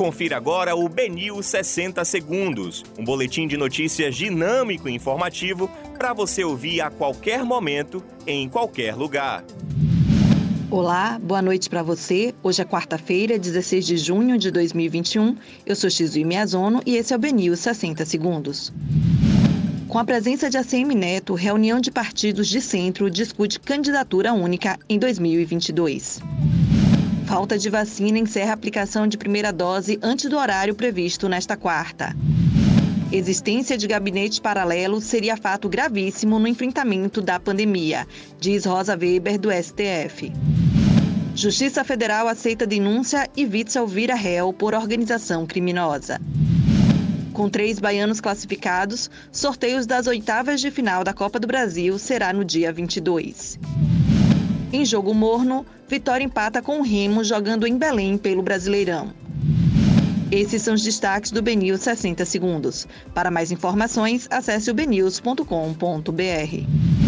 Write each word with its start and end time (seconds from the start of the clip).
Confira 0.00 0.38
agora 0.38 0.74
o 0.74 0.88
Benil 0.88 1.42
60 1.42 2.02
Segundos, 2.06 2.82
um 2.98 3.04
boletim 3.04 3.46
de 3.46 3.58
notícias 3.58 4.16
dinâmico 4.16 4.88
e 4.88 4.94
informativo 4.94 5.70
para 5.98 6.14
você 6.14 6.42
ouvir 6.42 6.80
a 6.80 6.88
qualquer 6.88 7.44
momento, 7.44 8.02
em 8.26 8.48
qualquer 8.48 8.94
lugar. 8.94 9.44
Olá, 10.70 11.20
boa 11.22 11.42
noite 11.42 11.68
para 11.68 11.82
você. 11.82 12.34
Hoje 12.42 12.62
é 12.62 12.64
quarta-feira, 12.64 13.38
16 13.38 13.86
de 13.86 13.98
junho 13.98 14.38
de 14.38 14.50
2021. 14.50 15.36
Eu 15.66 15.76
sou 15.76 15.90
Xizui 15.90 16.24
Miazono 16.24 16.80
e 16.86 16.96
esse 16.96 17.12
é 17.12 17.16
o 17.16 17.20
Benil 17.20 17.54
60 17.54 18.02
Segundos. 18.06 18.72
Com 19.86 19.98
a 19.98 20.04
presença 20.04 20.48
de 20.48 20.56
ACM 20.56 20.94
Neto, 20.94 21.34
reunião 21.34 21.78
de 21.78 21.90
partidos 21.90 22.48
de 22.48 22.62
centro 22.62 23.10
discute 23.10 23.60
candidatura 23.60 24.32
única 24.32 24.78
em 24.88 24.98
2022. 24.98 26.22
Falta 27.30 27.56
de 27.56 27.70
vacina 27.70 28.18
encerra 28.18 28.50
a 28.50 28.54
aplicação 28.54 29.06
de 29.06 29.16
primeira 29.16 29.52
dose 29.52 30.00
antes 30.02 30.28
do 30.28 30.36
horário 30.36 30.74
previsto 30.74 31.28
nesta 31.28 31.56
quarta. 31.56 32.12
Existência 33.12 33.78
de 33.78 33.86
gabinete 33.86 34.40
paralelo 34.40 35.00
seria 35.00 35.36
fato 35.36 35.68
gravíssimo 35.68 36.40
no 36.40 36.48
enfrentamento 36.48 37.22
da 37.22 37.38
pandemia, 37.38 38.04
diz 38.40 38.64
Rosa 38.64 38.98
Weber, 39.00 39.38
do 39.38 39.48
STF. 39.48 40.32
Justiça 41.32 41.84
Federal 41.84 42.26
aceita 42.26 42.66
denúncia 42.66 43.30
e 43.36 43.46
Witzel 43.46 43.86
vira 43.86 44.16
réu 44.16 44.52
por 44.52 44.74
organização 44.74 45.46
criminosa. 45.46 46.20
Com 47.32 47.48
três 47.48 47.78
baianos 47.78 48.20
classificados, 48.20 49.08
sorteios 49.30 49.86
das 49.86 50.08
oitavas 50.08 50.60
de 50.60 50.72
final 50.72 51.04
da 51.04 51.12
Copa 51.12 51.38
do 51.38 51.46
Brasil 51.46 51.96
será 51.96 52.32
no 52.32 52.44
dia 52.44 52.72
22. 52.72 53.56
Em 54.72 54.84
jogo 54.84 55.12
morno, 55.12 55.66
Vitória 55.88 56.24
empata 56.24 56.62
com 56.62 56.78
o 56.78 56.82
Remo 56.82 57.24
jogando 57.24 57.66
em 57.66 57.76
Belém 57.76 58.16
pelo 58.16 58.42
Brasileirão. 58.42 59.12
Esses 60.30 60.62
são 60.62 60.74
os 60.74 60.82
destaques 60.82 61.32
do 61.32 61.42
Benil 61.42 61.76
60 61.76 62.24
Segundos. 62.24 62.86
Para 63.12 63.32
mais 63.32 63.50
informações, 63.50 64.28
acesse 64.30 64.70
o 64.70 64.74
benews.com.br. 64.74 66.99